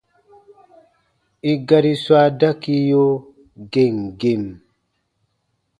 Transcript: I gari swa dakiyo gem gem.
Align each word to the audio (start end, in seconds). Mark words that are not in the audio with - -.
I 1.51 1.53
gari 1.67 1.93
swa 2.03 2.21
dakiyo 2.39 3.05
gem 3.71 3.97
gem. 4.19 4.43